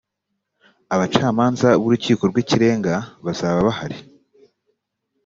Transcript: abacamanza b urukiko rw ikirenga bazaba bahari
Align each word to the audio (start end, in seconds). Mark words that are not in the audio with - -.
abacamanza 0.93 1.67
b 1.81 1.83
urukiko 1.87 2.23
rw 2.31 2.37
ikirenga 2.43 2.93
bazaba 3.25 3.57
bahari 3.67 3.97